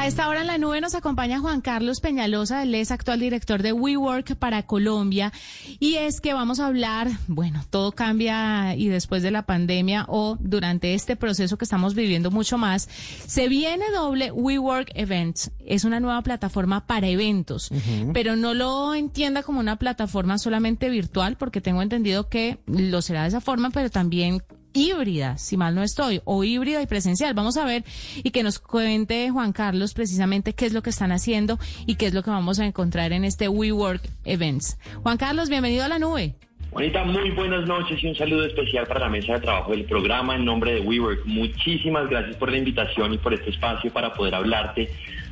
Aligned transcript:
A 0.00 0.06
esta 0.06 0.30
hora 0.30 0.40
en 0.40 0.46
la 0.46 0.56
nube 0.56 0.80
nos 0.80 0.94
acompaña 0.94 1.40
Juan 1.40 1.60
Carlos 1.60 2.00
Peñalosa, 2.00 2.62
él 2.62 2.74
es 2.74 2.90
actual 2.90 3.20
director 3.20 3.62
de 3.62 3.74
WeWork 3.74 4.34
para 4.36 4.62
Colombia. 4.62 5.30
Y 5.78 5.96
es 5.96 6.22
que 6.22 6.32
vamos 6.32 6.58
a 6.58 6.68
hablar, 6.68 7.10
bueno, 7.26 7.62
todo 7.68 7.92
cambia 7.92 8.74
y 8.76 8.88
después 8.88 9.22
de 9.22 9.30
la 9.30 9.42
pandemia 9.42 10.06
o 10.08 10.38
durante 10.40 10.94
este 10.94 11.16
proceso 11.16 11.58
que 11.58 11.66
estamos 11.66 11.94
viviendo 11.94 12.30
mucho 12.30 12.56
más, 12.56 12.88
se 13.26 13.48
viene 13.48 13.90
doble 13.94 14.32
WeWork 14.32 14.90
Events. 14.94 15.50
Es 15.66 15.84
una 15.84 16.00
nueva 16.00 16.22
plataforma 16.22 16.86
para 16.86 17.06
eventos, 17.06 17.70
pero 18.14 18.36
no 18.36 18.54
lo 18.54 18.94
entienda 18.94 19.42
como 19.42 19.60
una 19.60 19.76
plataforma 19.76 20.38
solamente 20.38 20.88
virtual, 20.88 21.36
porque 21.36 21.60
tengo 21.60 21.82
entendido 21.82 22.30
que 22.30 22.58
lo 22.66 23.02
será 23.02 23.24
de 23.24 23.28
esa 23.28 23.42
forma, 23.42 23.68
pero 23.68 23.90
también 23.90 24.42
híbrida, 24.72 25.38
si 25.38 25.56
mal 25.56 25.74
no 25.74 25.82
estoy, 25.82 26.20
o 26.24 26.44
híbrida 26.44 26.82
y 26.82 26.86
presencial. 26.86 27.34
Vamos 27.34 27.56
a 27.56 27.64
ver 27.64 27.84
y 28.22 28.30
que 28.30 28.42
nos 28.42 28.58
cuente 28.58 29.30
Juan 29.30 29.52
Carlos 29.52 29.94
precisamente 29.94 30.52
qué 30.52 30.66
es 30.66 30.72
lo 30.72 30.82
que 30.82 30.90
están 30.90 31.12
haciendo 31.12 31.58
y 31.86 31.96
qué 31.96 32.06
es 32.06 32.14
lo 32.14 32.22
que 32.22 32.30
vamos 32.30 32.58
a 32.60 32.66
encontrar 32.66 33.12
en 33.12 33.24
este 33.24 33.48
WeWork 33.48 34.02
Events. 34.24 34.78
Juan 35.02 35.16
Carlos, 35.16 35.48
bienvenido 35.48 35.84
a 35.84 35.88
la 35.88 35.98
nube. 35.98 36.34
Juanita, 36.70 37.02
muy 37.02 37.30
buenas 37.32 37.66
noches 37.66 38.02
y 38.02 38.06
un 38.06 38.14
saludo 38.14 38.44
especial 38.44 38.86
para 38.86 39.00
la 39.00 39.08
mesa 39.08 39.32
de 39.34 39.40
trabajo 39.40 39.72
del 39.72 39.84
programa 39.86 40.36
en 40.36 40.44
nombre 40.44 40.74
de 40.74 40.80
WeWork. 40.80 41.26
Muchísimas 41.26 42.08
gracias 42.08 42.36
por 42.36 42.50
la 42.50 42.58
invitación 42.58 43.12
y 43.12 43.18
por 43.18 43.34
este 43.34 43.50
espacio 43.50 43.92
para 43.92 44.14
poder 44.14 44.36
hablarte 44.36 44.88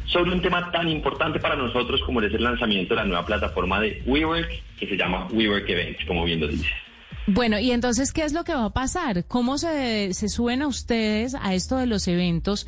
sobre 0.07 0.33
un 0.33 0.43
tema 0.43 0.73
tan 0.73 0.89
importante 0.89 1.39
para 1.39 1.55
nosotros 1.55 2.01
como 2.05 2.21
es 2.23 2.35
el 2.35 2.43
lanzamiento 2.43 2.95
de 2.95 3.03
la 3.03 3.07
nueva 3.07 3.25
plataforma 3.25 3.81
de 3.81 4.03
WeWork 4.05 4.51
que 4.81 4.87
se 4.89 4.97
llama 4.97 5.29
WeWork 5.31 5.69
Events, 5.69 6.05
como 6.07 6.25
bien 6.25 6.41
lo 6.41 6.49
dices. 6.49 6.88
Bueno, 7.31 7.59
y 7.59 7.73
entonces, 7.73 8.13
¿qué 8.13 8.25
es 8.25 8.33
lo 8.33 8.43
que 8.43 8.55
va 8.55 8.65
a 8.65 8.71
pasar? 8.71 9.27
¿Cómo 9.27 9.59
se, 9.59 10.15
se 10.15 10.31
suben 10.31 10.63
a 10.63 10.67
ustedes 10.67 11.35
a 11.35 11.55
esto 11.55 11.77
de 11.77 11.85
los 11.85 12.09
eventos? 12.09 12.67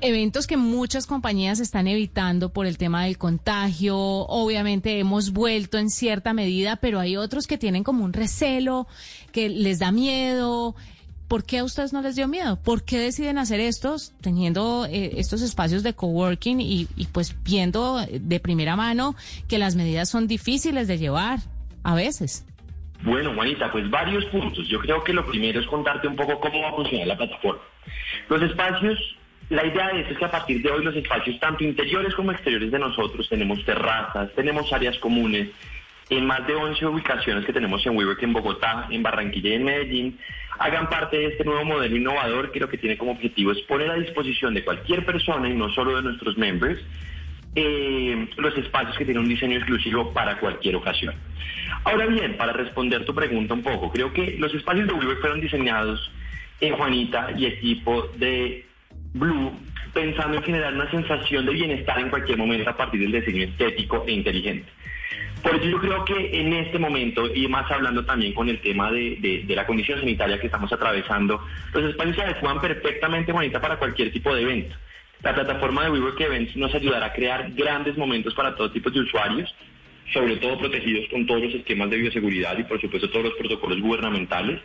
Eventos 0.00 0.46
que 0.46 0.56
muchas 0.56 1.04
compañías 1.04 1.58
están 1.58 1.88
evitando 1.88 2.52
por 2.52 2.66
el 2.66 2.78
tema 2.78 3.06
del 3.06 3.18
contagio. 3.18 3.98
Obviamente 3.98 5.00
hemos 5.00 5.32
vuelto 5.32 5.78
en 5.78 5.90
cierta 5.90 6.32
medida, 6.32 6.76
pero 6.76 7.00
hay 7.00 7.16
otros 7.16 7.48
que 7.48 7.58
tienen 7.58 7.82
como 7.82 8.04
un 8.04 8.12
recelo, 8.12 8.86
que 9.32 9.48
les 9.48 9.80
da 9.80 9.90
miedo. 9.90 10.76
¿Por 11.26 11.42
qué 11.42 11.58
a 11.58 11.64
ustedes 11.64 11.92
no 11.92 12.00
les 12.00 12.14
dio 12.14 12.28
miedo? 12.28 12.54
¿Por 12.62 12.84
qué 12.84 13.00
deciden 13.00 13.36
hacer 13.36 13.58
estos, 13.58 14.12
teniendo 14.20 14.86
eh, 14.86 15.14
estos 15.16 15.42
espacios 15.42 15.82
de 15.82 15.94
coworking 15.94 16.60
y, 16.60 16.86
y 16.94 17.06
pues 17.06 17.34
viendo 17.42 17.98
de 17.98 18.38
primera 18.38 18.76
mano 18.76 19.16
que 19.48 19.58
las 19.58 19.74
medidas 19.74 20.08
son 20.08 20.28
difíciles 20.28 20.86
de 20.86 20.98
llevar 20.98 21.40
a 21.82 21.96
veces? 21.96 22.44
Bueno, 23.02 23.32
Juanita, 23.34 23.70
pues 23.70 23.88
varios 23.88 24.24
puntos. 24.26 24.66
Yo 24.68 24.80
creo 24.80 25.04
que 25.04 25.12
lo 25.12 25.24
primero 25.24 25.60
es 25.60 25.66
contarte 25.66 26.08
un 26.08 26.16
poco 26.16 26.40
cómo 26.40 26.62
va 26.62 26.70
a 26.70 26.72
funcionar 26.72 27.06
la 27.06 27.16
plataforma. 27.16 27.62
Los 28.28 28.42
espacios, 28.42 29.16
la 29.50 29.64
idea 29.64 29.90
es 29.90 30.16
que 30.16 30.24
a 30.24 30.30
partir 30.30 30.62
de 30.62 30.70
hoy 30.70 30.84
los 30.84 30.96
espacios, 30.96 31.38
tanto 31.38 31.64
interiores 31.64 32.14
como 32.14 32.32
exteriores 32.32 32.70
de 32.70 32.78
nosotros, 32.78 33.28
tenemos 33.28 33.64
terrazas, 33.64 34.32
tenemos 34.34 34.72
áreas 34.72 34.98
comunes, 34.98 35.48
en 36.10 36.26
más 36.26 36.46
de 36.46 36.54
11 36.54 36.86
ubicaciones 36.86 37.44
que 37.44 37.52
tenemos 37.52 37.84
en 37.86 37.96
WeWork 37.96 38.22
en 38.22 38.32
Bogotá, 38.32 38.86
en 38.90 39.02
Barranquilla 39.02 39.50
y 39.50 39.54
en 39.54 39.64
Medellín, 39.64 40.18
hagan 40.58 40.88
parte 40.88 41.18
de 41.18 41.26
este 41.26 41.44
nuevo 41.44 41.64
modelo 41.64 41.96
innovador 41.96 42.50
que 42.50 42.60
lo 42.60 42.68
que 42.68 42.78
tiene 42.78 42.96
como 42.96 43.12
objetivo 43.12 43.52
es 43.52 43.60
poner 43.62 43.90
a 43.90 43.94
disposición 43.94 44.54
de 44.54 44.64
cualquier 44.64 45.04
persona 45.04 45.48
y 45.48 45.54
no 45.54 45.68
solo 45.70 45.96
de 45.96 46.02
nuestros 46.02 46.36
members 46.38 46.80
eh, 47.60 48.28
los 48.36 48.56
espacios 48.56 48.96
que 48.96 49.04
tienen 49.04 49.24
un 49.24 49.28
diseño 49.28 49.56
exclusivo 49.56 50.12
para 50.12 50.38
cualquier 50.38 50.76
ocasión. 50.76 51.12
Ahora 51.82 52.06
bien, 52.06 52.36
para 52.36 52.52
responder 52.52 53.04
tu 53.04 53.12
pregunta 53.12 53.54
un 53.54 53.62
poco, 53.62 53.90
creo 53.90 54.12
que 54.12 54.36
los 54.38 54.54
espacios 54.54 54.86
de 54.86 54.92
WeWork 54.92 55.20
fueron 55.20 55.40
diseñados 55.40 56.10
en 56.60 56.76
Juanita 56.76 57.32
y 57.36 57.46
equipo 57.46 58.08
de 58.16 58.64
Blue 59.12 59.52
pensando 59.92 60.36
en 60.36 60.42
generar 60.44 60.72
una 60.72 60.88
sensación 60.90 61.46
de 61.46 61.52
bienestar 61.52 61.98
en 61.98 62.10
cualquier 62.10 62.38
momento 62.38 62.70
a 62.70 62.76
partir 62.76 63.00
del 63.00 63.10
diseño 63.10 63.44
estético 63.44 64.04
e 64.06 64.12
inteligente. 64.12 64.68
Por 65.42 65.56
eso 65.56 65.64
yo 65.64 65.80
creo 65.80 66.04
que 66.04 66.40
en 66.40 66.52
este 66.52 66.78
momento, 66.78 67.32
y 67.34 67.48
más 67.48 67.68
hablando 67.72 68.04
también 68.04 68.34
con 68.34 68.48
el 68.48 68.60
tema 68.60 68.92
de, 68.92 69.44
la 69.48 69.66
condición 69.66 69.98
sanitaria 69.98 70.38
que 70.38 70.46
estamos 70.46 70.72
atravesando, 70.72 71.42
los 71.72 71.90
espacios 71.90 72.16
se 72.16 72.22
adecuan 72.22 72.60
perfectamente, 72.60 73.32
Juanita, 73.32 73.60
para 73.60 73.78
cualquier 73.78 74.12
tipo 74.12 74.32
de 74.34 74.42
evento. 74.42 74.76
La 75.22 75.34
plataforma 75.34 75.84
de 75.84 75.90
WeWork 75.90 76.20
Events 76.20 76.56
nos 76.56 76.72
ayudará 76.74 77.06
a 77.06 77.12
crear 77.12 77.50
grandes 77.52 77.96
momentos 77.96 78.34
para 78.34 78.54
todo 78.54 78.70
tipo 78.70 78.88
de 78.88 79.00
usuarios, 79.00 79.52
sobre 80.12 80.36
todo 80.36 80.58
protegidos 80.58 81.08
con 81.10 81.26
todos 81.26 81.42
los 81.42 81.54
esquemas 81.54 81.90
de 81.90 81.96
bioseguridad 81.96 82.56
y 82.56 82.62
por 82.62 82.80
supuesto 82.80 83.10
todos 83.10 83.24
los 83.24 83.34
protocolos 83.34 83.80
gubernamentales. 83.80 84.60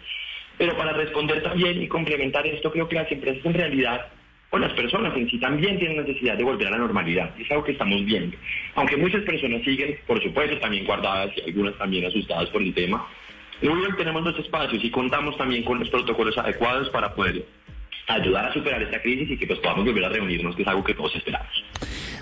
Pero 0.58 0.78
para 0.78 0.94
responder 0.94 1.42
también 1.42 1.81
y 1.81 1.88
complementar 1.88 2.46
esto, 2.46 2.72
creo 2.72 2.88
que 2.88 2.96
las 2.96 3.12
empresas 3.12 3.44
en 3.44 3.53
realidad 3.56 4.08
o 4.52 4.59
las 4.59 4.72
personas 4.74 5.18
en 5.18 5.28
sí 5.28 5.40
también 5.40 5.80
tienen 5.80 5.97
necesidad 5.97 6.38
de 6.38 6.44
volver 6.44 6.68
a 6.68 6.72
la 6.72 6.78
normalidad. 6.78 7.34
Es 7.40 7.50
algo 7.50 7.63
que 7.63 7.72
estamos 7.72 8.06
viendo. 8.06 8.38
Aunque 8.75 8.96
muchas 8.96 9.24
personas 9.24 9.63
siguen, 9.63 9.97
por 10.06 10.22
supuesto, 10.22 10.59
también 10.59 10.86
guardadas 10.86 11.31
y 11.36 11.50
algunas 11.50 11.75
también 11.80 12.06
asustadas 12.06 12.52
por 12.52 12.62
el 12.62 12.75
tema, 12.75 13.08
en 13.63 13.69
WeWork 13.69 13.97
tenemos 13.97 14.24
los 14.24 14.38
espacios 14.38 14.84
y 14.84 14.92
contamos 14.92 15.36
también 15.38 15.63
con 15.63 15.80
los 15.80 15.90
protocolos 15.90 16.38
adecuados 16.38 16.92
para 16.92 17.16
poder 17.16 17.44
ayudar 18.08 18.46
a 18.46 18.54
superar 18.54 18.81
esta 18.81 19.02
crisis 19.02 19.31
y 19.31 19.38
que 19.38 19.48
pues 19.48 19.59
podamos 19.59 19.86
volver 19.86 20.06
a 20.06 20.09
reunirnos, 20.09 20.56
que 20.56 20.62
es 20.64 20.68
algo 20.68 20.84
que 20.84 20.94
todos 20.94 21.16
esperamos. 21.16 21.64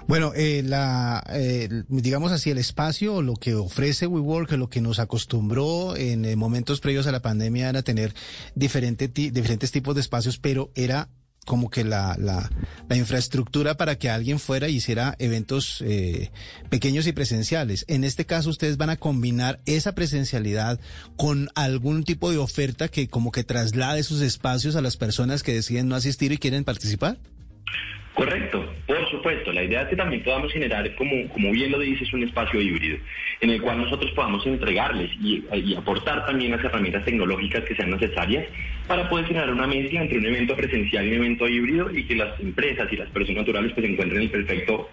Bueno, 0.08 0.32
eh, 0.36 0.62
la, 0.66 1.24
eh, 1.34 1.70
digamos 1.88 2.32
así, 2.32 2.52
el 2.52 2.58
espacio, 2.58 3.22
lo 3.22 3.36
que 3.36 3.56
ofrece 3.56 4.08
WeWork, 4.08 4.52
lo 4.54 4.70
que 4.70 4.82
nos 4.82 5.00
acostumbró 5.00 5.96
en 5.96 6.26
eh, 6.26 6.36
momentos 6.36 6.82
previos 6.82 7.08
a 7.08 7.12
la 7.12 7.22
pandemia 7.22 7.70
era 7.70 7.82
tener 7.82 8.14
diferente 8.56 9.08
diferentes 9.08 9.72
tipos 9.72 9.96
de 9.96 10.02
espacios, 10.02 10.38
pero 10.38 10.72
era 10.76 11.10
como 11.46 11.70
que 11.70 11.84
la, 11.84 12.16
la, 12.20 12.50
la, 12.88 12.96
infraestructura 12.96 13.76
para 13.76 13.98
que 13.98 14.10
alguien 14.10 14.40
fuera 14.40 14.70
y 14.70 14.76
hiciera 14.76 15.16
eventos 15.18 15.82
eh, 15.82 16.30
pequeños 16.70 17.08
y 17.08 17.14
presenciales. 17.14 17.84
En 17.88 18.04
este 18.04 18.26
caso, 18.26 18.50
ustedes 18.50 18.78
van 18.78 18.92
a 18.92 18.98
combinar 18.98 19.60
esa 19.66 19.96
presencialidad 19.96 20.80
con 21.18 21.50
algún 21.56 22.04
tipo 22.04 22.32
de 22.32 22.38
oferta 22.38 22.90
que 22.90 23.08
como 23.08 23.32
que 23.32 23.44
traslade 23.44 24.04
sus 24.04 24.22
espacios 24.22 24.76
a 24.76 24.82
las 24.82 24.98
personas 24.98 25.42
que 25.42 25.54
deciden 25.54 25.88
no 25.88 25.96
asistir 25.96 26.32
y 26.32 26.38
quieren 26.38 26.64
participar. 26.64 27.18
Correcto, 28.14 28.64
por 28.86 29.10
supuesto. 29.10 29.54
La 29.54 29.64
idea 29.64 29.84
es 29.84 29.88
que 29.88 29.96
también 29.96 30.24
podamos 30.24 30.52
generar, 30.52 30.96
como, 30.96 31.30
como 31.30 31.52
bien 31.52 31.72
lo 31.72 31.80
dices, 31.80 32.12
un 32.14 32.24
espacio 32.24 32.60
híbrido 32.62 32.98
en 33.40 33.50
el 33.50 33.62
cual 33.62 33.80
nosotros 33.80 34.12
podamos 34.12 34.46
entregarles 34.46 35.10
y, 35.22 35.44
aportar 35.76 36.26
también 36.26 36.52
las 36.52 36.64
herramientas 36.64 37.06
tecnológicas 37.06 37.64
que 37.64 37.76
sean 37.76 37.92
necesarias 37.92 38.46
para 38.92 39.08
poder 39.08 39.26
generar 39.26 39.50
una 39.50 39.68
mezcla 39.68 40.02
entre 40.02 40.18
un 40.18 40.26
evento 40.26 40.54
presencial 40.54 41.06
y 41.06 41.12
un 41.12 41.24
evento 41.24 41.48
híbrido 41.48 41.90
y 41.96 42.04
que 42.04 42.14
las 42.14 42.38
empresas 42.42 42.92
y 42.92 42.98
las 42.98 43.10
personas 43.10 43.44
naturales 43.44 43.72
pues 43.74 43.90
encuentren 43.90 44.24
el 44.24 44.30
perfecto 44.30 44.90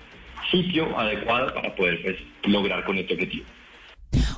sitio 0.52 0.96
adecuado 0.96 1.52
para 1.52 1.74
poder 1.74 2.00
pues 2.02 2.16
lograr 2.44 2.84
con 2.84 2.96
este 2.96 3.14
objetivo. 3.14 3.44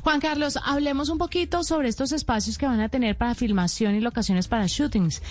Juan 0.02 0.20
Carlos, 0.20 0.58
hablemos 0.64 1.10
un 1.10 1.18
poquito 1.18 1.62
sobre 1.62 1.88
estos 1.88 2.12
espacios 2.12 2.56
que 2.56 2.66
van 2.66 2.80
a 2.80 2.88
tener 2.88 3.16
para 3.16 3.34
filmación 3.34 3.94
y 3.94 4.00
locaciones 4.00 4.48
para 4.48 4.66
shootings. 4.66 5.22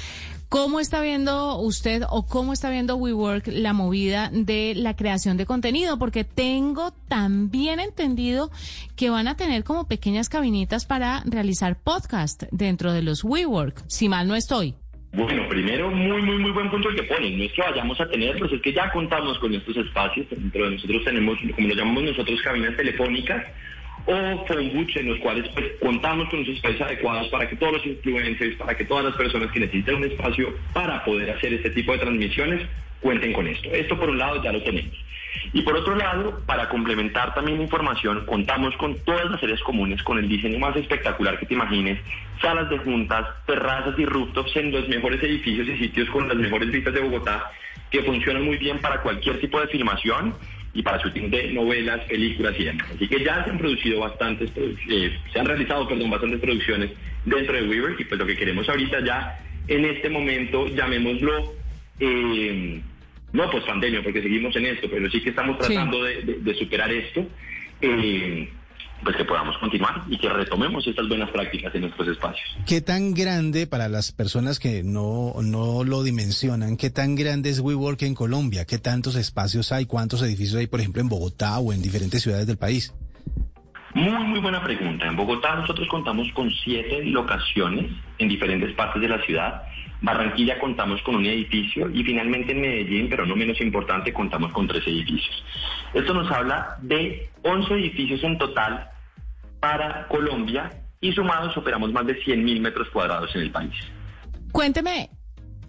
¿Cómo 0.48 0.80
está 0.80 1.02
viendo 1.02 1.58
usted 1.60 2.04
o 2.10 2.26
cómo 2.26 2.54
está 2.54 2.70
viendo 2.70 2.96
WeWork 2.96 3.48
la 3.48 3.74
movida 3.74 4.30
de 4.32 4.74
la 4.76 4.96
creación 4.96 5.38
de 5.38 5.46
contenido? 5.46 5.98
Porque 5.98 6.24
tengo 6.24 6.92
también 7.08 7.80
entendido 7.80 8.52
que 8.96 9.10
van 9.10 9.28
a 9.28 9.36
tener 9.36 9.64
como 9.64 9.88
pequeñas 9.88 10.30
cabinitas 10.30 10.86
para 10.86 11.24
realizar 11.26 11.80
podcast 11.80 12.44
dentro 12.52 12.94
de 12.94 13.02
los 13.02 13.24
WeWork, 13.24 13.84
si 13.88 14.10
mal 14.10 14.28
no 14.28 14.36
estoy. 14.36 14.76
Bueno, 15.12 15.48
primero, 15.50 15.90
muy, 15.90 16.22
muy, 16.22 16.38
muy 16.38 16.52
buen 16.52 16.70
punto 16.70 16.90
el 16.90 16.96
que 16.96 17.04
ponen. 17.04 17.38
No 17.38 17.44
es 17.44 17.54
que 17.54 17.62
vayamos 17.62 18.00
a 18.00 18.08
tenerlos, 18.08 18.52
es 18.52 18.62
que 18.62 18.74
ya 18.74 18.92
contamos 18.92 19.40
con 19.40 19.54
estos 19.54 19.76
espacios. 19.78 20.28
Dentro 20.30 20.66
de 20.66 20.76
nosotros 20.76 21.04
tenemos, 21.04 21.38
como 21.56 21.68
lo 21.68 21.74
llamamos 21.76 22.04
nosotros, 22.04 22.40
cabinas 22.44 22.76
telefónicas 22.78 23.44
o 24.06 24.46
phone 24.46 24.88
en 24.96 25.08
los 25.08 25.20
cuales 25.20 25.48
pues, 25.54 25.66
contamos 25.82 26.30
con 26.30 26.40
los 26.40 26.50
espacios 26.50 26.82
adecuados 26.82 27.28
para 27.30 27.48
que 27.48 27.56
todos 27.56 27.74
los 27.74 27.86
influencers, 27.86 28.56
para 28.56 28.76
que 28.76 28.86
todas 28.86 29.06
las 29.06 29.16
personas 29.16 29.52
que 29.52 29.60
necesiten 29.60 29.96
un 29.96 30.06
espacio 30.06 30.56
para 30.74 31.04
poder 31.04 31.32
hacer 31.32 31.54
este 31.54 31.70
tipo 31.72 31.92
de 31.94 32.00
transmisiones 32.00 32.68
cuenten 33.02 33.34
con 33.34 33.48
esto. 33.48 33.70
Esto 33.72 33.98
por 33.98 34.10
un 34.10 34.18
lado 34.18 34.42
ya 34.44 34.52
lo 34.52 34.62
tenemos. 34.64 34.96
Y 35.54 35.62
por 35.62 35.76
otro 35.76 35.96
lado, 35.96 36.42
para 36.46 36.70
complementar 36.70 37.34
también 37.34 37.58
la 37.58 37.64
información, 37.64 38.26
contamos 38.26 38.76
con 38.78 38.98
todas 39.04 39.30
las 39.30 39.42
áreas 39.42 39.62
comunes, 39.62 40.02
con 40.04 40.18
el 40.18 40.28
diseño 40.28 40.60
más 40.60 40.76
espectacular 40.76 41.40
que 41.40 41.46
te 41.46 41.54
imagines, 41.54 42.00
salas 42.42 42.70
de 42.70 42.78
juntas, 42.80 43.26
terrazas 43.46 43.98
y 43.98 44.06
rooftops 44.06 44.56
en 44.58 44.72
los 44.72 44.88
mejores 44.88 45.22
edificios 45.24 45.68
y 45.68 45.78
sitios 45.78 46.10
con 46.10 46.28
las 46.28 46.38
mejores 46.38 46.72
vistas 46.72 46.94
de 46.94 47.02
Bogotá, 47.02 47.52
que 47.90 48.04
funcionan 48.04 48.44
muy 48.44 48.58
bien 48.58 48.80
para 48.80 49.02
cualquier 49.02 49.40
tipo 49.40 49.60
de 49.60 49.68
filmación 49.68 50.34
y 50.74 50.84
para 50.84 50.98
shooting 51.00 51.30
de 51.30 51.52
novelas, 51.52 52.02
películas 52.06 52.56
y 52.60 52.66
demás. 52.66 52.88
Así 52.96 53.08
que 53.08 53.24
ya 53.24 53.44
se 53.44 53.50
han 53.50 53.58
producido 53.58 54.02
bastantes, 54.02 54.52
eh, 54.58 55.18
se 55.32 55.40
han 55.40 55.46
realizado, 55.46 55.88
perdón, 55.88 56.10
bastantes 56.10 56.40
producciones 56.40 56.92
dentro 57.26 57.56
de 57.56 57.68
Weaver 57.68 57.96
y 58.00 58.06
pues 58.06 58.20
lo 58.20 58.26
que 58.26 58.36
queremos 58.36 58.70
ahorita 58.70 59.04
ya 59.04 59.40
en 59.68 59.86
este 59.86 60.10
momento, 60.10 60.68
llamémoslo 60.68 61.54
eh, 62.00 62.82
no 63.32 63.52
pues 63.52 63.64
pandemia, 63.64 64.02
porque 64.02 64.22
seguimos 64.22 64.56
en 64.56 64.66
esto, 64.66 64.88
pero 64.90 65.10
sí 65.10 65.22
que 65.22 65.30
estamos 65.30 65.58
tratando 65.60 66.04
de, 66.04 66.56
superar 66.58 66.92
esto, 66.92 67.28
eh, 67.82 68.50
pues 69.04 69.16
que 69.16 69.26
podamos 69.26 69.58
continuar 69.58 70.04
y 70.08 70.18
que 70.18 70.30
retomemos 70.30 70.86
estas 70.86 71.08
buenas 71.08 71.30
prácticas 71.30 71.74
en 71.76 71.82
nuestros 71.82 72.08
espacios. 72.10 72.58
¿Qué 72.68 72.82
tan 72.82 73.14
grande, 73.14 73.68
para 73.68 73.90
las 73.90 74.12
personas 74.12 74.60
que 74.60 74.84
no, 74.84 75.34
no 75.42 75.84
lo 75.84 76.04
dimensionan, 76.04 76.78
qué 76.78 76.90
tan 76.90 77.16
grande 77.16 77.50
es 77.50 77.60
WeWork 77.60 78.02
en 78.04 78.16
Colombia? 78.16 78.66
¿Qué 78.66 78.78
tantos 78.78 79.16
espacios 79.16 79.72
hay? 79.72 79.86
¿Cuántos 79.86 80.22
edificios 80.22 80.60
hay, 80.60 80.68
por 80.68 80.80
ejemplo, 80.80 81.02
en 81.02 81.10
Bogotá 81.10 81.60
o 81.60 81.74
en 81.74 81.82
diferentes 81.82 82.22
ciudades 82.22 82.48
del 82.48 82.58
país? 82.58 82.94
Muy, 83.94 84.24
muy 84.26 84.40
buena 84.40 84.64
pregunta. 84.64 85.08
En 85.08 85.16
Bogotá 85.16 85.56
nosotros 85.56 85.88
contamos 85.88 86.28
con 86.34 86.52
siete 86.64 87.04
locaciones 87.06 87.92
en 88.20 88.30
diferentes 88.30 88.74
partes 88.76 89.02
de 89.02 89.08
la 89.08 89.22
ciudad 89.26 89.64
Barranquilla 90.02 90.58
contamos 90.60 91.02
con 91.02 91.16
un 91.16 91.26
edificio 91.26 91.90
y 91.90 92.04
finalmente 92.04 92.54
en 92.54 92.62
Medellín, 92.62 93.10
pero 93.10 93.26
no 93.26 93.36
menos 93.36 93.60
importante, 93.60 94.14
contamos 94.14 94.52
con 94.54 94.68
tres 94.68 94.88
edificios. 94.88 95.44
Esto 95.94 96.14
nos 96.14 96.32
habla 96.32 96.78
de 96.82 97.30
11 97.44 97.74
edificios 97.74 98.24
en 98.24 98.38
total 98.38 98.89
para 99.60 100.08
Colombia 100.08 100.72
y 101.02 101.12
sumados 101.12 101.56
operamos 101.58 101.92
más 101.92 102.06
de 102.06 102.20
100.000 102.22 102.60
metros 102.60 102.90
cuadrados 102.90 103.34
en 103.36 103.42
el 103.42 103.52
país. 103.52 103.74
Cuénteme, 104.52 105.10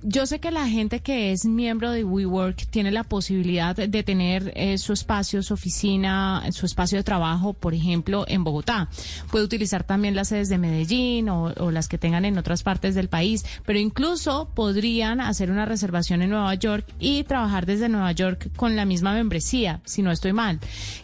yo 0.03 0.25
sé 0.25 0.41
que 0.41 0.51
la 0.51 0.67
gente 0.67 1.01
que 1.01 1.31
es 1.31 1.45
miembro 1.45 1.91
de 1.91 2.05
WeWork 2.05 2.71
tiene 2.71 2.91
la 2.91 3.05
posibilidad 3.05 3.77
de 3.77 4.03
tener 4.03 4.51
eh, 4.57 4.79
su 4.79 4.95
espacio, 4.95 5.43
su 5.43 5.53
oficina, 5.53 6.43
su 6.53 6.65
espacio 6.65 6.97
de 6.97 7.05
trabajo, 7.05 7.53
por 7.53 7.75
ejemplo, 7.75 8.25
en 8.27 8.43
Bogotá. 8.43 8.89
Puede 9.31 9.45
utilizar 9.45 9.85
también 9.85 10.15
las 10.15 10.29
sedes 10.29 10.49
de 10.49 10.57
Medellín 10.57 11.29
o, 11.29 11.53
las 11.71 11.89
que 11.89 11.99
tengan 11.99 12.25
en 12.25 12.39
otras 12.39 12.63
partes 12.63 12.95
del 12.95 13.09
país, 13.09 13.45
pero 13.67 13.79
incluso 13.79 14.51
podrían 14.55 15.21
hacer 15.21 15.51
una 15.51 15.67
reservación 15.67 16.23
en 16.23 16.31
Nueva 16.31 16.55
York 16.55 16.87
y 16.99 17.25
trabajar 17.25 17.67
desde 17.67 17.91
Nueva 17.91 18.13
York 18.13 18.51
con 18.57 18.77
la 18.77 18.87
misma 18.87 19.13
membresía, 19.13 19.81
si 19.85 20.03
no 20.03 20.11
estoy 20.11 20.33
mal. 20.33 20.61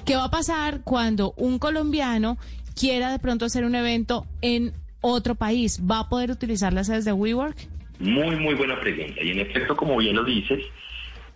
¿Qué 0.06 0.17
va 0.17 0.25
a 0.25 0.31
pasar 0.31 0.81
cuando 0.82 1.35
un 1.37 1.59
colombiano 1.59 2.39
quiera 2.78 3.11
de 3.11 3.19
pronto 3.19 3.46
hacer 3.46 3.64
un 3.64 3.75
evento 3.75 4.26
en 4.43 4.73
otro 5.00 5.34
país? 5.34 5.81
¿Va 5.90 6.00
a 6.00 6.08
poder 6.08 6.31
utilizar 6.31 6.73
las 6.73 6.87
sedes 6.87 7.05
de 7.05 7.12
WeWork? 7.12 7.56
Muy, 7.99 8.37
muy 8.37 8.55
buena 8.55 8.78
pregunta. 8.78 9.23
Y 9.23 9.31
en 9.31 9.40
efecto, 9.40 9.75
como 9.75 9.96
bien 9.96 10.17
lo 10.17 10.25
dices, 10.25 10.62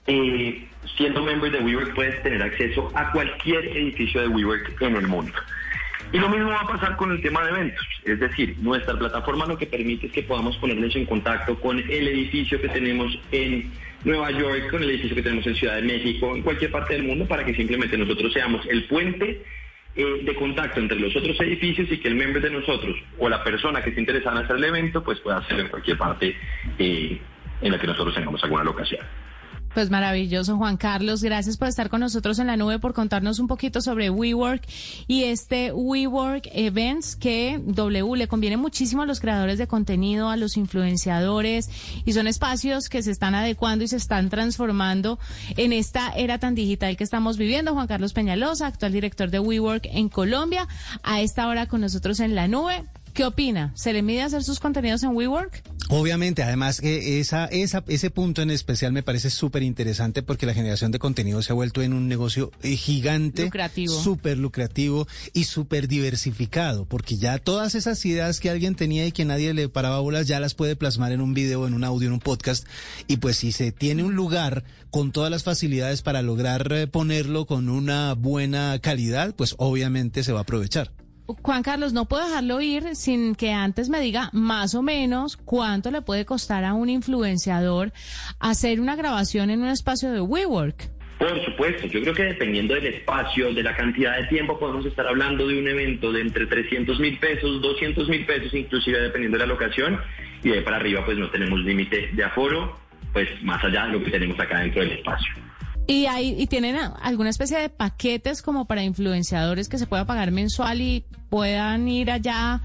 eh, 0.06 0.68
siendo 0.96 1.22
miembro 1.22 1.50
de 1.50 1.60
WeWork 1.60 1.94
puedes 1.94 2.22
tener 2.22 2.42
acceso 2.42 2.90
a 2.94 3.10
cualquier 3.12 3.64
edificio 3.76 4.20
de 4.20 4.28
WeWork 4.28 4.80
en 4.82 4.96
el 4.96 5.08
mundo. 5.08 5.32
Y 6.12 6.18
lo 6.18 6.28
mismo 6.28 6.48
va 6.48 6.60
a 6.60 6.66
pasar 6.66 6.96
con 6.96 7.12
el 7.12 7.22
tema 7.22 7.44
de 7.44 7.50
eventos. 7.50 7.86
Es 8.04 8.18
decir, 8.18 8.56
nuestra 8.58 8.98
plataforma 8.98 9.46
lo 9.46 9.56
que 9.56 9.66
permite 9.66 10.06
es 10.06 10.12
que 10.12 10.24
podamos 10.24 10.56
ponernos 10.56 10.94
en 10.96 11.06
contacto 11.06 11.58
con 11.60 11.78
el 11.78 12.08
edificio 12.08 12.60
que 12.60 12.68
tenemos 12.68 13.16
en 13.30 13.70
Nueva 14.04 14.30
York, 14.32 14.70
con 14.70 14.82
el 14.82 14.90
edificio 14.90 15.14
que 15.14 15.22
tenemos 15.22 15.46
en 15.46 15.54
Ciudad 15.54 15.76
de 15.76 15.82
México, 15.82 16.34
en 16.34 16.42
cualquier 16.42 16.72
parte 16.72 16.94
del 16.94 17.04
mundo, 17.04 17.26
para 17.26 17.44
que 17.44 17.54
simplemente 17.54 17.96
nosotros 17.96 18.32
seamos 18.32 18.66
el 18.68 18.84
puente 18.84 19.40
eh, 19.96 20.20
de 20.22 20.34
contacto 20.34 20.78
entre 20.78 20.98
los 21.00 21.14
otros 21.16 21.38
edificios 21.40 21.90
y 21.90 21.98
que 21.98 22.08
el 22.08 22.14
miembro 22.14 22.40
de 22.40 22.50
nosotros 22.50 22.96
o 23.18 23.28
la 23.28 23.42
persona 23.42 23.82
que 23.82 23.90
esté 23.90 24.00
interesada 24.00 24.38
en 24.38 24.44
hacer 24.44 24.56
el 24.56 24.64
evento 24.64 25.02
pues 25.02 25.20
pueda 25.20 25.38
hacerlo 25.38 25.64
en 25.64 25.68
cualquier 25.68 25.98
parte 25.98 26.36
eh, 26.78 27.20
en 27.60 27.72
la 27.72 27.78
que 27.78 27.86
nosotros 27.86 28.14
tengamos 28.14 28.42
alguna 28.44 28.64
locación. 28.64 29.04
Pues 29.74 29.88
maravilloso, 29.88 30.56
Juan 30.56 30.76
Carlos. 30.76 31.22
Gracias 31.22 31.56
por 31.56 31.68
estar 31.68 31.90
con 31.90 32.00
nosotros 32.00 32.40
en 32.40 32.48
la 32.48 32.56
nube, 32.56 32.80
por 32.80 32.92
contarnos 32.92 33.38
un 33.38 33.46
poquito 33.46 33.80
sobre 33.80 34.10
WeWork 34.10 34.66
y 35.06 35.24
este 35.24 35.70
WeWork 35.72 36.48
Events 36.52 37.14
que 37.14 37.60
W 37.64 38.16
le 38.16 38.26
conviene 38.26 38.56
muchísimo 38.56 39.02
a 39.02 39.06
los 39.06 39.20
creadores 39.20 39.58
de 39.58 39.68
contenido, 39.68 40.28
a 40.28 40.36
los 40.36 40.56
influenciadores 40.56 41.70
y 42.04 42.12
son 42.14 42.26
espacios 42.26 42.88
que 42.88 43.04
se 43.04 43.12
están 43.12 43.36
adecuando 43.36 43.84
y 43.84 43.88
se 43.88 43.96
están 43.96 44.28
transformando 44.28 45.20
en 45.56 45.72
esta 45.72 46.10
era 46.16 46.38
tan 46.38 46.56
digital 46.56 46.96
que 46.96 47.04
estamos 47.04 47.38
viviendo. 47.38 47.72
Juan 47.72 47.86
Carlos 47.86 48.12
Peñalosa, 48.12 48.66
actual 48.66 48.90
director 48.90 49.30
de 49.30 49.38
WeWork 49.38 49.86
en 49.86 50.08
Colombia, 50.08 50.66
a 51.04 51.20
esta 51.20 51.46
hora 51.46 51.66
con 51.66 51.80
nosotros 51.80 52.18
en 52.18 52.34
la 52.34 52.48
nube. 52.48 52.82
¿Qué 53.12 53.24
opina? 53.24 53.72
¿Se 53.74 53.92
le 53.92 54.02
mide 54.02 54.22
hacer 54.22 54.44
sus 54.44 54.60
contenidos 54.60 55.02
en 55.02 55.10
WeWork? 55.10 55.62
Obviamente, 55.92 56.44
además 56.44 56.80
que 56.80 57.18
esa, 57.18 57.46
esa, 57.46 57.82
ese 57.88 58.10
punto 58.10 58.42
en 58.42 58.52
especial 58.52 58.92
me 58.92 59.02
parece 59.02 59.28
súper 59.28 59.64
interesante 59.64 60.22
porque 60.22 60.46
la 60.46 60.54
generación 60.54 60.92
de 60.92 61.00
contenido 61.00 61.42
se 61.42 61.50
ha 61.50 61.56
vuelto 61.56 61.82
en 61.82 61.92
un 61.92 62.06
negocio 62.06 62.52
eh, 62.62 62.76
gigante, 62.76 63.44
lucrativo. 63.44 63.92
súper 64.00 64.38
lucrativo 64.38 65.08
y 65.32 65.44
súper 65.44 65.88
diversificado, 65.88 66.84
porque 66.84 67.16
ya 67.16 67.38
todas 67.38 67.74
esas 67.74 68.04
ideas 68.06 68.38
que 68.38 68.50
alguien 68.50 68.76
tenía 68.76 69.04
y 69.04 69.10
que 69.10 69.24
nadie 69.24 69.52
le 69.52 69.68
paraba 69.68 69.98
bolas 69.98 70.28
ya 70.28 70.38
las 70.38 70.54
puede 70.54 70.76
plasmar 70.76 71.10
en 71.10 71.20
un 71.20 71.34
video, 71.34 71.66
en 71.66 71.74
un 71.74 71.82
audio, 71.82 72.06
en 72.06 72.12
un 72.12 72.20
podcast. 72.20 72.64
Y 73.08 73.16
pues 73.16 73.38
si 73.38 73.50
se 73.50 73.72
tiene 73.72 74.04
un 74.04 74.14
lugar 74.14 74.62
con 74.90 75.10
todas 75.10 75.30
las 75.30 75.42
facilidades 75.42 76.02
para 76.02 76.22
lograr 76.22 76.72
eh, 76.72 76.86
ponerlo 76.86 77.46
con 77.46 77.68
una 77.68 78.14
buena 78.14 78.78
calidad, 78.80 79.34
pues 79.34 79.56
obviamente 79.58 80.22
se 80.22 80.32
va 80.32 80.38
a 80.38 80.42
aprovechar. 80.42 80.92
Juan 81.42 81.62
Carlos, 81.62 81.92
no 81.92 82.06
puedo 82.06 82.26
dejarlo 82.26 82.60
ir 82.60 82.96
sin 82.96 83.34
que 83.34 83.52
antes 83.52 83.88
me 83.88 84.00
diga 84.00 84.30
más 84.32 84.74
o 84.74 84.82
menos 84.82 85.36
cuánto 85.36 85.90
le 85.90 86.02
puede 86.02 86.24
costar 86.24 86.64
a 86.64 86.74
un 86.74 86.88
influenciador 86.88 87.92
hacer 88.38 88.80
una 88.80 88.96
grabación 88.96 89.50
en 89.50 89.62
un 89.62 89.68
espacio 89.68 90.10
de 90.12 90.20
WeWork. 90.20 90.90
Por 91.18 91.44
supuesto, 91.44 91.86
yo 91.86 92.00
creo 92.00 92.14
que 92.14 92.22
dependiendo 92.22 92.74
del 92.74 92.86
espacio, 92.86 93.52
de 93.52 93.62
la 93.62 93.76
cantidad 93.76 94.16
de 94.16 94.26
tiempo, 94.28 94.58
podemos 94.58 94.86
estar 94.86 95.06
hablando 95.06 95.46
de 95.46 95.58
un 95.58 95.68
evento 95.68 96.10
de 96.12 96.22
entre 96.22 96.46
300 96.46 96.98
mil 96.98 97.18
pesos, 97.18 97.60
200 97.60 98.08
mil 98.08 98.24
pesos, 98.24 98.54
inclusive 98.54 98.98
dependiendo 99.00 99.36
de 99.36 99.46
la 99.46 99.52
locación, 99.52 100.00
y 100.42 100.48
de 100.48 100.58
ahí 100.58 100.64
para 100.64 100.78
arriba 100.78 101.04
pues 101.04 101.18
no 101.18 101.28
tenemos 101.28 101.60
límite 101.60 102.08
de 102.12 102.24
aforo, 102.24 102.78
pues 103.12 103.28
más 103.42 103.62
allá 103.62 103.84
de 103.86 103.92
lo 103.92 104.02
que 104.02 104.10
tenemos 104.10 104.40
acá 104.40 104.60
dentro 104.60 104.80
del 104.80 104.92
espacio. 104.92 105.49
¿Y, 105.86 106.06
hay, 106.06 106.40
¿Y 106.40 106.46
tienen 106.46 106.76
alguna 107.02 107.30
especie 107.30 107.58
de 107.58 107.68
paquetes 107.68 108.42
como 108.42 108.66
para 108.66 108.82
influenciadores 108.82 109.68
que 109.68 109.78
se 109.78 109.86
pueda 109.86 110.06
pagar 110.06 110.30
mensual 110.30 110.80
y 110.80 111.04
puedan 111.28 111.88
ir 111.88 112.10
allá 112.10 112.60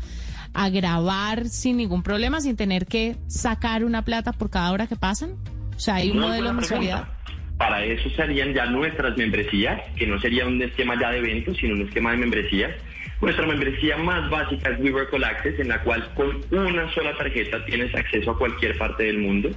a 0.54 0.70
grabar 0.70 1.50
sin 1.50 1.78
ningún 1.78 2.04
problema, 2.04 2.40
sin 2.40 2.56
tener 2.56 2.86
que 2.86 3.18
sacar 3.28 3.84
una 3.84 4.04
plata 4.04 4.32
por 4.32 4.50
cada 4.50 4.72
hora 4.72 4.88
que 4.88 4.96
pasan? 4.96 5.36
O 5.76 5.80
sea, 5.80 5.96
hay 5.96 6.12
un 6.12 6.20
modelo 6.20 6.48
de 6.48 6.54
mensualidad. 6.54 7.08
Para 7.58 7.84
eso 7.84 8.10
serían 8.16 8.54
ya 8.54 8.66
nuestras 8.66 9.18
membresías, 9.18 9.82
que 9.96 10.06
no 10.06 10.20
sería 10.20 10.46
un 10.46 10.62
esquema 10.62 11.00
ya 11.00 11.12
de 11.12 11.20
eventos, 11.20 11.58
sino 11.58 11.74
un 11.74 11.84
esquema 11.84 12.12
de 12.12 12.18
membresías. 12.18 12.72
Nuestra 13.22 13.48
membresía 13.48 13.98
más 13.98 14.30
básica 14.30 14.72
es 14.72 14.80
WeWork 14.80 15.14
All 15.14 15.24
Access, 15.24 15.60
en 15.60 15.70
la 15.70 15.82
cual 15.82 16.08
con 16.16 16.42
una 16.52 16.94
sola 16.94 17.18
tarjeta 17.18 17.64
tienes 17.66 17.96
acceso 17.96 18.32
a 18.32 18.38
cualquier 18.38 18.78
parte 18.78 19.04
del 19.04 19.20
mundo 19.20 19.50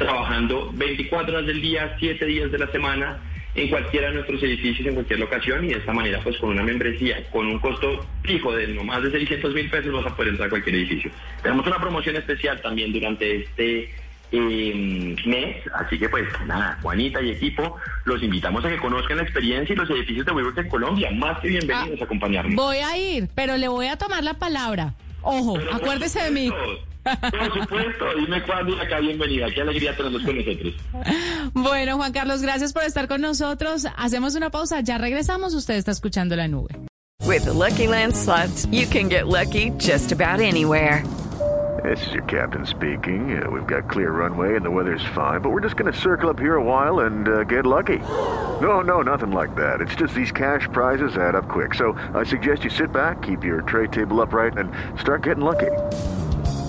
trabajando 0.00 0.70
24 0.72 1.34
horas 1.34 1.46
del 1.46 1.60
día, 1.60 1.94
7 1.98 2.24
días 2.24 2.50
de 2.50 2.58
la 2.58 2.66
semana, 2.72 3.18
en 3.54 3.68
cualquiera 3.68 4.08
de 4.08 4.14
nuestros 4.14 4.42
edificios, 4.42 4.86
en 4.88 4.94
cualquier 4.94 5.20
locación, 5.20 5.64
y 5.64 5.68
de 5.68 5.78
esta 5.78 5.92
manera, 5.92 6.20
pues 6.22 6.38
con 6.38 6.50
una 6.50 6.62
membresía, 6.62 7.28
con 7.30 7.46
un 7.46 7.58
costo 7.58 8.06
fijo 8.22 8.52
de 8.52 8.68
no 8.68 8.82
más 8.82 9.02
de 9.02 9.10
600 9.10 9.52
mil 9.54 9.68
pesos, 9.68 9.92
vas 9.92 10.06
a 10.06 10.16
poder 10.16 10.30
entrar 10.30 10.46
a 10.46 10.50
cualquier 10.50 10.76
edificio. 10.76 11.10
Tenemos 11.42 11.66
una 11.66 11.78
promoción 11.78 12.16
especial 12.16 12.60
también 12.62 12.92
durante 12.92 13.42
este 13.42 13.90
eh, 14.32 15.16
mes, 15.26 15.56
así 15.74 15.98
que 15.98 16.08
pues 16.08 16.26
nada, 16.46 16.78
Juanita 16.80 17.20
y 17.20 17.32
equipo, 17.32 17.76
los 18.04 18.22
invitamos 18.22 18.64
a 18.64 18.70
que 18.70 18.78
conozcan 18.78 19.18
la 19.18 19.24
experiencia 19.24 19.74
y 19.74 19.76
los 19.76 19.90
edificios 19.90 20.24
de 20.24 20.32
WeWork 20.32 20.58
en 20.58 20.68
Colombia. 20.68 21.10
Más 21.10 21.38
que 21.40 21.48
bienvenidos 21.48 22.00
a 22.00 22.04
acompañarnos. 22.04 22.54
Voy 22.54 22.78
a 22.78 22.96
ir, 22.96 23.28
pero 23.34 23.58
le 23.58 23.68
voy 23.68 23.88
a 23.88 23.96
tomar 23.96 24.24
la 24.24 24.34
palabra. 24.34 24.94
Ojo, 25.22 25.58
acuérdese 25.70 26.22
de 26.22 26.30
mí. 26.30 26.50
Por 27.02 27.60
supuesto, 27.60 28.04
dime 28.16 28.42
cuándo 28.42 28.76
y 28.76 28.80
acá 28.80 29.00
bienvenida. 29.00 29.46
Qué 29.54 29.62
alegría 29.62 29.96
tenerlos 29.96 30.22
con 30.22 30.36
nosotros. 30.36 30.74
Bueno, 31.52 31.96
Juan 31.96 32.12
Carlos, 32.12 32.42
gracias 32.42 32.72
por 32.72 32.82
estar 32.84 33.08
con 33.08 33.20
nosotros. 33.20 33.86
Hacemos 33.96 34.34
una 34.34 34.50
pausa, 34.50 34.80
ya 34.80 34.98
regresamos. 34.98 35.54
Usted 35.54 35.74
está 35.74 35.90
escuchando 35.90 36.36
La 36.36 36.48
Nube. 36.48 36.74
With 37.26 37.44
the 37.44 37.52
Lucky 37.52 37.86
Land 37.86 38.14
slots, 38.14 38.66
you 38.70 38.86
can 38.86 39.08
get 39.08 39.26
lucky 39.26 39.70
just 39.78 40.12
about 40.12 40.40
anywhere. 40.40 41.04
This 41.84 42.06
is 42.06 42.12
your 42.12 42.24
captain 42.24 42.66
speaking. 42.66 43.42
Uh, 43.42 43.48
we've 43.50 43.66
got 43.66 43.88
clear 43.88 44.10
runway 44.10 44.54
and 44.56 44.64
the 44.64 44.70
weather's 44.70 45.04
fine, 45.14 45.40
but 45.40 45.50
we're 45.50 45.62
just 45.62 45.76
going 45.76 45.90
to 45.90 45.98
circle 45.98 46.28
up 46.28 46.38
here 46.38 46.56
a 46.56 46.62
while 46.62 47.00
and 47.00 47.28
uh, 47.28 47.44
get 47.44 47.64
lucky. 47.64 47.98
No, 48.60 48.80
no, 48.82 49.00
nothing 49.00 49.30
like 49.30 49.54
that. 49.54 49.80
It's 49.80 49.94
just 49.94 50.12
these 50.12 50.32
cash 50.32 50.68
prizes 50.72 51.16
add 51.16 51.34
up 51.34 51.48
quick. 51.48 51.74
So 51.74 51.96
I 52.14 52.24
suggest 52.24 52.64
you 52.64 52.70
sit 52.70 52.92
back, 52.92 53.22
keep 53.22 53.44
your 53.44 53.62
tray 53.62 53.86
table 53.86 54.20
upright, 54.20 54.58
and 54.58 54.70
start 55.00 55.22
getting 55.22 55.44
lucky. 55.44 55.70